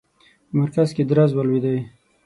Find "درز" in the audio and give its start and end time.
1.09-1.31